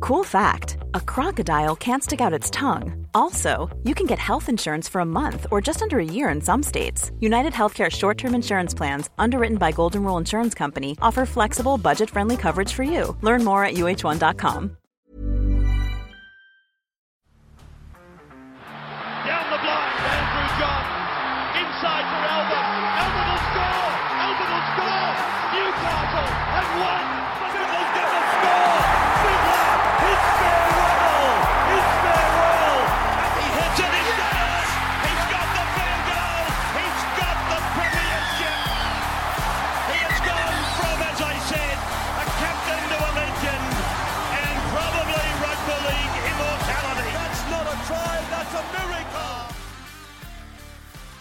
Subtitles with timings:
[0.00, 3.06] Cool fact a crocodile can't stick out its tongue.
[3.12, 6.40] Also, you can get health insurance for a month or just under a year in
[6.40, 7.12] some states.
[7.20, 12.08] United Healthcare short term insurance plans, underwritten by Golden Rule Insurance Company, offer flexible, budget
[12.08, 13.14] friendly coverage for you.
[13.20, 14.76] Learn more at uh1.com.
[19.26, 20.88] Down the blind, Andrew Johns.
[21.60, 22.66] Inside for Albert.
[23.04, 23.92] Albert will score.
[24.16, 25.12] Albert will score.
[25.52, 27.19] Newcastle have won.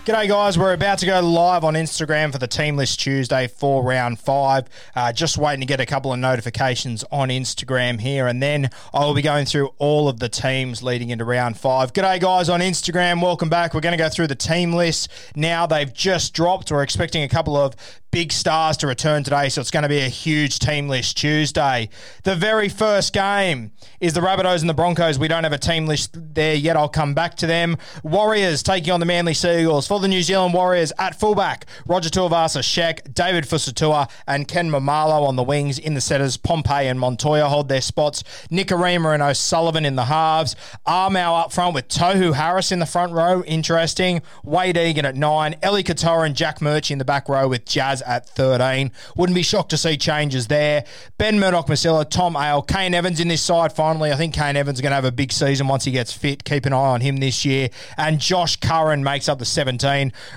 [0.09, 0.57] G'day, guys.
[0.57, 4.67] We're about to go live on Instagram for the Team List Tuesday for round five.
[4.95, 9.05] Uh, just waiting to get a couple of notifications on Instagram here, and then I
[9.05, 11.93] will be going through all of the teams leading into round five.
[11.93, 13.21] G'day, guys, on Instagram.
[13.21, 13.75] Welcome back.
[13.75, 15.67] We're going to go through the team list now.
[15.67, 16.71] They've just dropped.
[16.71, 17.75] We're expecting a couple of
[18.11, 21.87] big stars to return today, so it's going to be a huge team list Tuesday.
[22.23, 25.19] The very first game is the Rabbitohs and the Broncos.
[25.19, 26.75] We don't have a team list there yet.
[26.75, 27.77] I'll come back to them.
[28.03, 29.87] Warriors taking on the Manly Sea Eagles.
[29.87, 35.27] For the New Zealand Warriors at fullback, Roger Tuivasa Sheck, David Fusitu'a, and Ken Maumalo
[35.27, 35.77] on the wings.
[35.77, 38.23] In the setters, Pompey and Montoya hold their spots.
[38.49, 40.55] Nikorima and O'Sullivan in the halves.
[40.85, 43.43] Armour up front with Tohu Harris in the front row.
[43.43, 44.21] Interesting.
[44.43, 45.55] Wade Egan at nine.
[45.61, 48.91] Ellie Katoa and Jack Murchie in the back row with Jazz at 13.
[49.15, 50.85] Wouldn't be shocked to see changes there.
[51.17, 54.11] Ben Murdoch Masila, Tom Ale, Kane Evans in this side finally.
[54.11, 56.43] I think Kane Evans is going to have a big season once he gets fit.
[56.43, 57.69] Keep an eye on him this year.
[57.97, 59.88] And Josh Curran makes up the 17.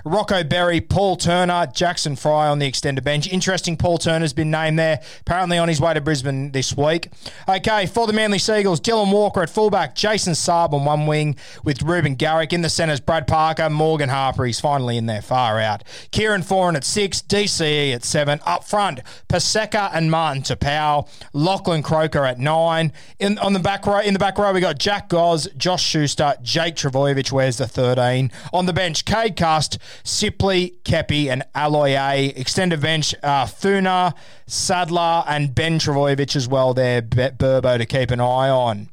[0.05, 3.29] Rocco Berry, Paul Turner, Jackson Frei on the extended bench.
[3.29, 5.01] Interesting, Paul Turner's been named there.
[5.21, 7.11] Apparently on his way to Brisbane this week.
[7.49, 11.37] Okay, for the Manly Sea Eagles, Dylan Walker at fullback, Jason Saab on one wing
[11.65, 12.53] with Reuben Garrick.
[12.53, 14.45] In the centres, Brad Parker, Morgan Harper.
[14.45, 15.85] He's finally in there, far out.
[16.11, 18.41] Kieran Foran at six, DCE at seven.
[18.45, 21.09] Up front, Paseka and Martin Taupau.
[21.33, 22.93] Lachlan Croker at nine.
[23.19, 26.35] In on the back row, in the back row, we got Jack Goz, Josh Schuster,
[26.43, 28.31] Jake Trbojevic wears the 13.
[28.53, 32.37] On the bench, Cade Cust, Sipley, Keppie, and Aloiai.
[32.37, 34.15] Extended bench, uh, Thuna,
[34.47, 38.89] Sadler, and Ben Trbojevic as well there, Burbo to keep an eye on.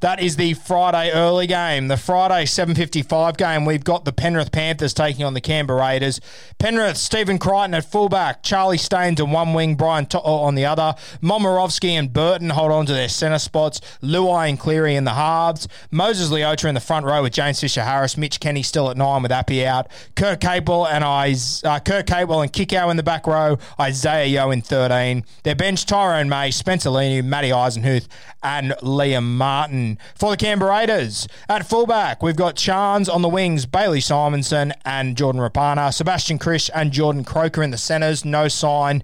[0.00, 1.88] That is the Friday early game.
[1.88, 6.22] The Friday 7.55 game, we've got the Penrith Panthers taking on the Canberra Raiders.
[6.58, 10.94] Penrith, Stephen Crichton at fullback, Charlie Staines on one wing, Brian To'o on the other.
[11.22, 13.82] Momirovski and Burton hold on to their centre spots.
[14.02, 15.68] Luai and Cleary in the halves.
[15.90, 18.16] Moses Leota in the front row with James Fisher-Harris.
[18.16, 19.88] Mitch Kenny still at nine with Appy out.
[20.16, 23.58] Kurt Capewell and I, uh, Capewell and Kikau in the back row.
[23.78, 25.26] Isaah Yeo in 13.
[25.42, 28.08] Their bench, Tyrone May, Spencer Leniu, Matty Eisenhuth,
[28.42, 29.89] and Liam Martin.
[30.14, 35.16] For the Canberra Raiders, at fullback, we've got Chance on the wings, Bailey Simonson and
[35.16, 38.24] Jordan Rapana, Sebastian Kris and Jordan Croker in the centres.
[38.24, 39.02] No sign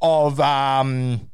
[0.00, 0.40] of.
[0.40, 1.30] Um,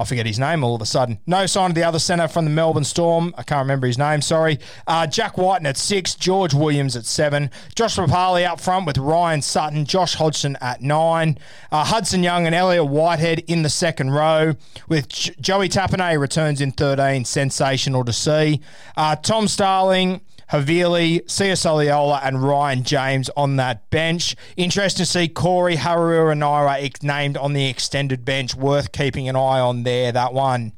[0.00, 1.18] I forget his name all of a sudden.
[1.26, 3.34] No sign of the other centre from the Melbourne Storm.
[3.36, 4.58] I can't remember his name, sorry.
[4.86, 9.42] Uh, Jack Wighton at six, George Williams at seven, Josh Papalii up front with Ryan
[9.42, 11.36] Sutton, Josh Hodgson at nine,
[11.70, 14.54] uh, Hudson Young and Elliot Whitehead in the second row,
[14.88, 17.26] with J- Joey Tapine returns in 13.
[17.26, 18.62] Sensational to see.
[18.96, 20.22] Uh, Tom Starling.
[20.50, 24.34] Havili, Sia Soliola, and Ryan James on that bench.
[24.56, 28.54] Interesting to see Corey Harawira-Naera named on the extended bench.
[28.54, 30.72] Worth keeping an eye on there, that one.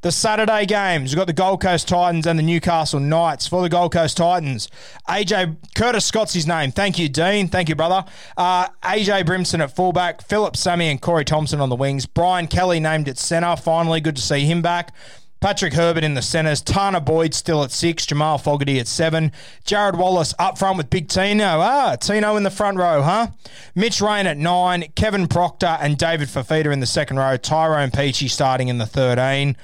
[0.00, 3.48] The Saturday games, we've got the Gold Coast Titans and the Newcastle Knights.
[3.48, 4.68] For the Gold Coast Titans,
[5.08, 6.70] AJ Curtis Scott's his name.
[6.70, 7.48] Thank you, Dean.
[7.48, 8.04] Thank you, brother.
[8.36, 12.06] Uh, AJ Brimson at fullback, Philip Sami and Corey Thompson on the wings.
[12.06, 13.56] Brian Kelly named at centre.
[13.56, 14.94] Finally, good to see him back.
[15.40, 19.30] Patrick Herbert in the centres, Tanah Boyd still at six, Jamal Fogarty at seven,
[19.64, 21.60] Jarrod Wallace up front with Big Tino.
[21.60, 23.28] Ah, Tino in the front row, huh?
[23.76, 28.28] Mitch Rein at nine, Kevin Proctor and David Fifita in the second row, Tyrone Peachey
[28.28, 29.56] starting in the 13.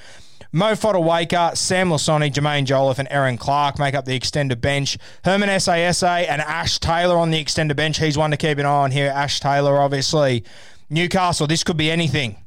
[0.53, 4.97] Mo Fotuaika, Sam Lisone, Jaimin Jolliffe, and Erin Clark make up the extended bench.
[5.25, 7.99] Herman SASA and Ash Taylor on the extended bench.
[7.99, 9.11] He's one to keep an eye on here.
[9.11, 10.44] Ash Taylor, obviously.
[10.88, 12.44] Newcastle, this could be anything.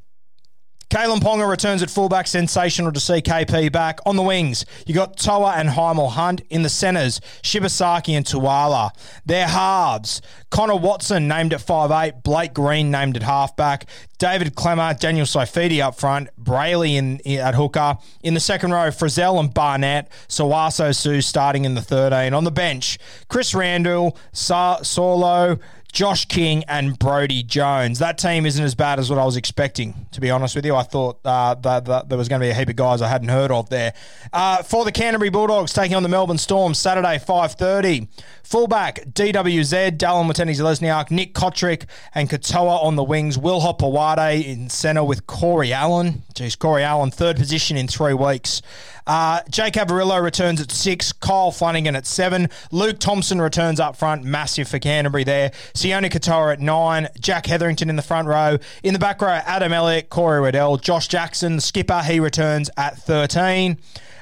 [0.90, 2.26] Kalyn Ponga returns at fullback.
[2.26, 4.00] Sensational to see KP back.
[4.06, 6.40] On the wings, you got Toa and Hymel Hunt.
[6.48, 8.90] In the centres, Shibasaki and Tuala.
[9.26, 13.84] Their halves, Connor Watson named at 5'8", Blake Green named at halfback,
[14.16, 17.98] David Klemmer, Daniel Saifiti up front, Brailey in, in, at hooker.
[18.22, 22.32] In the second row, Frizell and Barnett, Sauaso Sue starting in the 13.
[22.32, 22.98] On the bench,
[23.28, 25.58] Chris Randall, Sa- Solo,
[25.98, 27.98] Josh King and Brody Jones.
[27.98, 30.76] That team isn't as bad as what I was expecting, to be honest with you.
[30.76, 33.08] I thought uh, that, that there was going to be a heap of guys I
[33.08, 33.92] hadn't heard of there.
[34.32, 38.06] Uh, for the Canterbury Bulldogs, taking on the Melbourne Storm, Saturday, 5.30.
[38.44, 43.36] Fullback, DWZ, Dallin Watene-Zelezniak, Nick Cotric and Katoa on the wings.
[43.36, 46.22] Will Hopoate in centre with Corey Allen.
[46.32, 48.62] Jeez, Corey Allen, third position in three weeks.
[49.08, 51.12] Uh, Jake Averillo returns at six.
[51.12, 52.50] Kyle Flanagan at seven.
[52.70, 54.22] Luke Thompson returns up front.
[54.22, 55.50] Massive for Canterbury there.
[55.72, 57.08] Sione Katoa at nine.
[57.18, 58.58] Jack Hetherington in the front row.
[58.82, 60.76] In the back row, Adam Elliott, Corey Waddell.
[60.76, 63.78] Josh Jackson, the skipper, he returns at 13.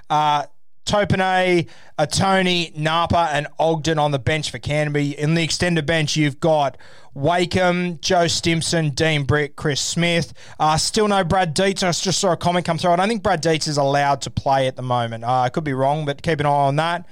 [0.08, 0.44] Uh,
[0.86, 1.68] Topane,
[1.98, 5.08] a Tony, Napa, and Ogden on the bench for Canterbury.
[5.10, 6.78] In the extended bench, you've got
[7.12, 10.32] Wakeham, Joe Stimson, Dean Brick, Chris Smith.
[10.60, 11.82] Uh, still no Brad Dietz.
[11.82, 12.92] I just saw a comment come through.
[12.92, 15.24] I don't think Brad Dietz is allowed to play at the moment.
[15.24, 17.06] Uh, I could be wrong, but keep an eye on that.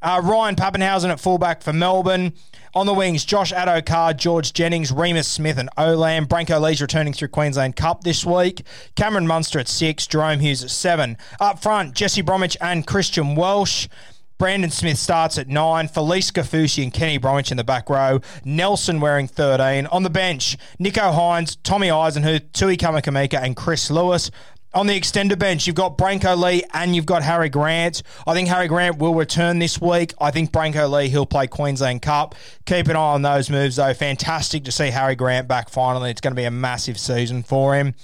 [0.00, 2.32] Uh, Ryan Papenhuyzen at fullback for Melbourne.
[2.74, 6.26] On the wings, Josh Addo-Carr, George Jennings, Reimis Smith, and Olam.
[6.26, 8.62] Brenko Lee's returning through Queensland Cup this week.
[8.94, 11.16] Cameron Munster at six, Jahrome Hughes at seven.
[11.40, 13.88] Up front, Jesse Bromwich and Christian Welch.
[14.38, 15.88] Brandon Smith starts at nine.
[15.88, 18.20] Felise Kaufusi and Kenny Bromwich in the back row.
[18.44, 19.86] Nelson wearing 13.
[19.86, 24.30] On the bench, Nicho Hynes, Tommy Eisenhuth, Tui Kamikamica, and Chris Lewis.
[24.74, 28.02] On the extended bench, you've got Brenko Lee and you've got Harry Grant.
[28.26, 30.12] I think Harry Grant will return this week.
[30.20, 32.34] I think Brenko Lee, he'll play Queensland Cup.
[32.66, 33.94] Keep an eye on those moves, though.
[33.94, 36.10] Fantastic to see Harry Grant back finally.
[36.10, 37.94] It's going to be a massive season for him.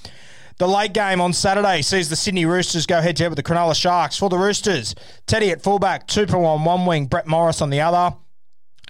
[0.56, 3.42] The late game on Saturday sees the Sydney Roosters go head to head with the
[3.42, 4.16] Cronulla Sharks.
[4.16, 4.94] For the Roosters,
[5.26, 8.16] Teddy at fullback, Tupou on one wing, Brett Morris on the other.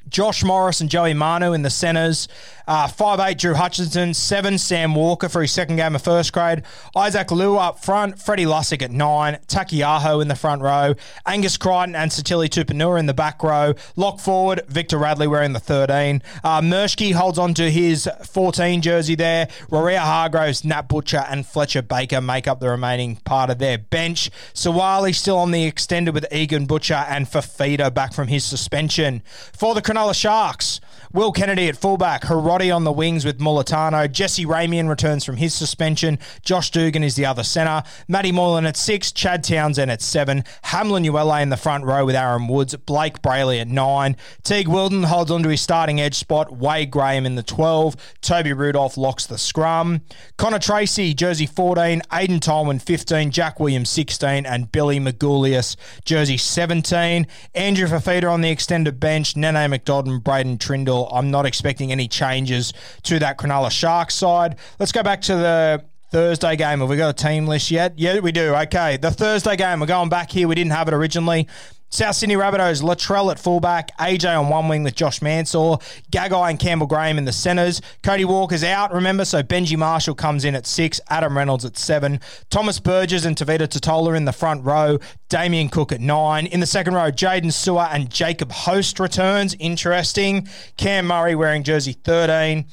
[0.09, 2.29] Josh Morris and Joey Manu in the centres.
[2.67, 4.15] Uh, five eight Drew Hutchinson.
[4.15, 6.63] Seven Sam Walker for his second game of first grade.
[6.97, 8.19] Isaac Liu up front.
[8.21, 9.39] Freddie Lussick at nine.
[9.47, 10.95] Taukeiaho in the front row.
[11.27, 13.75] Angus Crichton and Sitili Tupouniua in the back row.
[13.97, 14.63] Lock forward.
[14.69, 16.23] Victor Radley wearing the 13.
[16.43, 19.49] Uh, Merschke holds on to his 14 jersey there.
[19.71, 24.31] Roria Hargroves, Nat Butcher and Fletcher Baker make up the remaining part of their bench.
[24.55, 29.23] Sawali still on the extended with Egan Butcher and Fafita back from his suspension.
[29.53, 30.81] For the Cronulla Sharks,
[31.15, 35.55] Will Kennedy at fullback, Hiroti on the wings with Mulitalo, Jesse Ramien returns from his
[35.55, 40.43] suspension, Josh Dugan is the other centre, Matty Moylan at six, Chad Townsend at seven,
[40.63, 45.05] Hamlin Uele in the front row with Aaron Woods, Blake Brailey at nine, Teague Wilton
[45.05, 49.39] holds onto his starting edge spot, Wade Graham in the 12, Toby Rudolph locks the
[49.39, 50.01] scrum,
[50.37, 57.29] Connor Tracey, jersey 14, Aiden Tolman 15, Jack Williams 16, and Billy Magoulias, jersey 17,
[57.55, 61.04] Andrew Fifita on the extended bench, Nene McDonald and Braydon Trindall.
[61.13, 62.73] I'm not expecting any changes
[63.05, 64.57] to that Cronulla Sharks side.
[64.79, 66.79] Let's go back to the Thursday game.
[66.79, 67.99] Have we got a team list yet?
[67.99, 68.55] Yeah, we do.
[68.55, 68.97] Okay.
[68.97, 70.47] The Thursday game, we're going back here.
[70.47, 71.49] We didn't have it originally.
[71.95, 75.77] South Sydney Rabbitohs, Latrell at fullback, AJ on one wing with Josh Mansour,
[76.11, 77.81] Gagai and Campbell Graham in the centres.
[78.03, 82.19] Cody Walker's out, remember, so Benji Marshall comes in at six, Adam Reynolds at seven,
[82.51, 84.99] Thomas Burgess and Tevita Tatola in the front row,
[85.29, 86.47] Damien Cook at nine.
[86.47, 89.55] In the second row, Jaden Sewer and Jacob Host returns.
[89.61, 90.49] Interesting.
[90.77, 92.65] Cam Murray wearing jersey 13.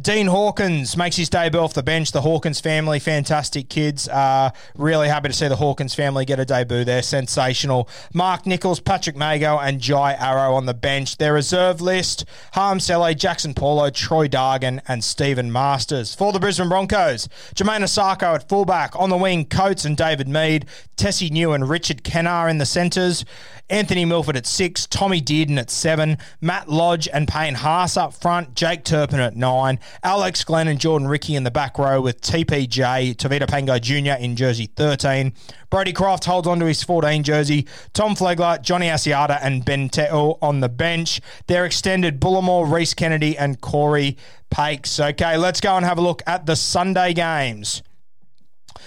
[0.00, 2.10] Dean Hawkins makes his debut off the bench.
[2.10, 4.08] The Hawkins family, fantastic kids.
[4.08, 7.00] Uh, really happy to see the Hawkins family get a debut there.
[7.00, 7.88] Sensational.
[8.12, 11.18] Mark Nicholls, Patrick Mago, and Jai Arrow on the bench.
[11.18, 12.24] Their reserve list
[12.54, 16.12] Hame Sele, Jackson Paulo, Troy Dargan, and Stephen Masters.
[16.12, 18.98] For the Brisbane Broncos, Jamayne Isaako at fullback.
[18.98, 20.66] On the wing, Coates and David Mead.
[20.96, 23.24] Tesi Niu and Richard Kennar in the centres.
[23.70, 24.86] Anthony Milford at six.
[24.86, 26.18] Tommy Dearden at seven.
[26.40, 28.54] Matt Lodge and Payne Haas up front.
[28.54, 29.78] Jake Turpin at nine.
[30.02, 34.22] Alex Glenn and Jordan Riki in the back row with TPJ, Tevita Pangai Jr.
[34.22, 35.32] in jersey 13.
[35.70, 37.66] Brodie Croft holds on to his 14 jersey.
[37.92, 41.20] Tom Flegler, Johnny Asiata, and Ben Teo on the bench.
[41.46, 44.16] They're extended Bullimore, Reese Kennedy, and Cory
[44.50, 45.00] Paix.
[45.00, 47.82] Okay, let's go and have a look at the Sunday games.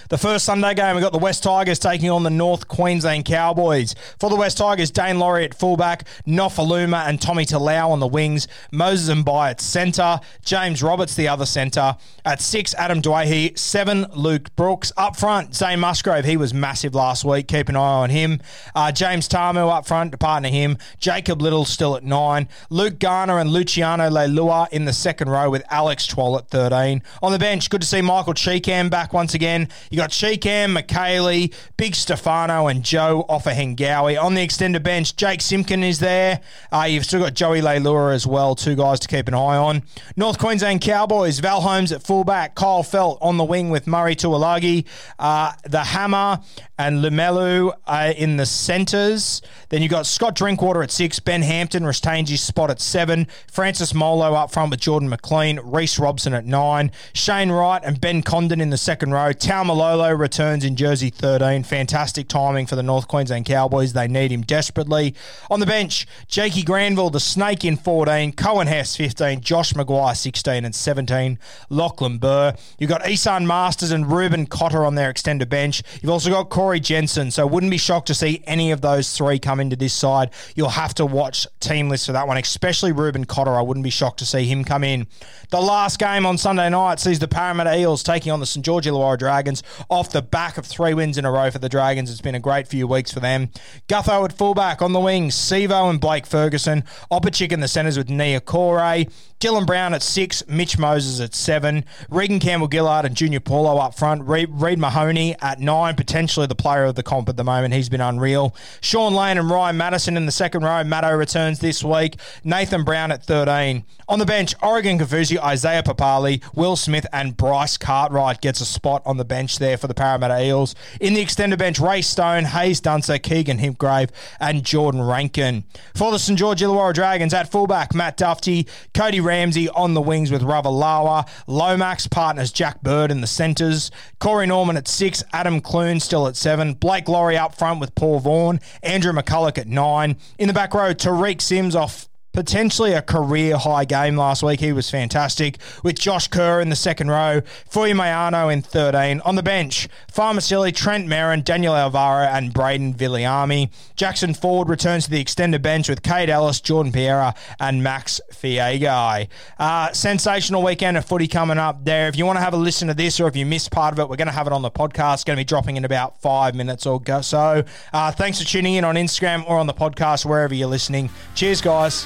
[0.10, 3.94] The first Sunday game, we've got the West Tigers taking on the North Queensland Cowboys.
[4.20, 8.48] For the West Tigers, Daine Laurie at fullback, Nofoaluma and Tommy Talau on the wings,
[8.72, 11.98] Moses and By at centre, James Roberts the other centre.
[12.25, 14.91] At six, Adam Doueihi, seven, Luke Brooks.
[14.98, 17.48] Up front, Zane Musgrove, he was massive last week.
[17.48, 18.39] Keep an eye on him.
[18.75, 20.77] Uh, James Tamou up front to partner him.
[21.00, 22.48] Jacob Liddle still at nine.
[22.70, 27.01] Luke Garner and Luciano Leilua in the second row with Alex Twal at 13.
[27.22, 29.70] On the bench, good to see Michael Chee-Kam back once again.
[29.89, 34.22] You got Chee-Kam, McKaylee, Big Stefano, and Joe Ofahengaue.
[34.22, 36.41] On the extended bench, Jake Simpkin is there.
[36.72, 39.84] Uh, you've still got Joey Leilua as well, two guys to keep an eye on.
[40.15, 44.86] North Queensland Cowboys, Val Holmes at fullback, Kyle Feldt on the wing with Murray Taulagi,
[45.19, 46.39] uh, the Hammer
[46.79, 49.41] and Lumelu uh, in the centres.
[49.69, 53.93] Then you've got Scott Drinkwater at six, Ben Hampton retains his spot at seven, Francis
[53.93, 58.62] Molo up front with Jordan McLean, Reece Robson at nine, Shane Wright and Ben Condon
[58.62, 59.34] in the second row.
[59.67, 61.63] Taumalolo returns in jersey 13.
[61.63, 63.91] Fantastic timing for the North Queensland Cowboys.
[63.91, 65.13] They need him desperately.
[65.51, 70.63] On the bench, Jakey Granville, the Snake in 14, Coen Hess 15, Josh McGuire 16
[70.63, 71.38] and 17,
[71.69, 72.53] Lachlan Burr.
[72.79, 75.83] You've got Esan Marsters and Reuben Cotter on their extended bench.
[76.01, 79.38] You've also got Corey Jensen, so wouldn't be shocked to see any of those three
[79.38, 80.29] come into this side.
[80.55, 83.51] You'll have to watch team lists for that one, especially Reuben Cotter.
[83.51, 85.07] I wouldn't be shocked to see him come in.
[85.50, 88.86] The last game on Sunday night sees the Parramatta Eels taking on the St George
[88.86, 89.56] Illawarra Dragons
[89.89, 92.09] off the back of three wins in a row for the Dragons.
[92.09, 93.49] It's been a great few weeks for them.
[93.87, 96.83] Gutho at fullback on the wings, Sevo and Blake Ferguson.
[97.11, 99.07] Opacic in the centres with Nia Corey.
[99.39, 103.94] Dylan Brown at six, Mitch Moses at seven, Reagan Campbell Gillard and Junior Paulo up
[103.94, 107.75] front, Reed, Reed Mahoney at nine, potentially the player of the comp at the moment.
[107.75, 108.56] He's been unreal.
[108.82, 110.84] Sean Lane and Ryan Matterson in the second row.
[110.84, 112.15] Matto returns this week.
[112.44, 113.86] Nathan Brown at 13.
[114.10, 119.03] On the bench, Oregon Kaufusi, Isaiah Papali, Will Smith, and Bryce Cartwright gets a spot
[119.06, 120.74] on the bench there for the Parramatta Eels.
[121.00, 125.65] In the extended bench, Ray Stone, Haze Dunster, Keegan Hipgrave, and Jordan Rankin.
[125.94, 130.31] For the St George Illawarra Dragons, at fullback, Matt Dufty, Cody Ramsey on the wings
[130.31, 136.00] with Ravalawa, Lomax partners Jack Bird in the centres, Corey Norman at six, Adam Clune
[136.00, 140.15] still at seven, Blake Lawrie up front with Paul Vaughan, Andrew McCullough at nine.
[140.39, 142.07] In the back row, Tariq Sims off
[142.38, 144.60] potentially a career high game last week.
[144.60, 149.22] He was fantastic with Josh Kerr in the second row, Fuy Mayano in 13.
[149.22, 153.72] On the bench, Farmasilli, Trent Merrin, Daniel Alvaro, and Braden Villiami.
[153.96, 159.29] Jackson Ford returns to the extended bench with Kate Ellis, Jordan Pereira, and Max Feagai.
[159.58, 162.08] Uh, sensational weekend of footy coming up there.
[162.08, 164.00] If you want to have a listen to this or if you missed part of
[164.00, 165.15] it, we're going to have it on the podcast.
[165.15, 167.63] It's going to be dropping in about five minutes or so.
[167.91, 171.10] Uh, thanks for tuning in on Instagram or on the podcast, wherever you're listening.
[171.34, 172.06] Cheers, guys.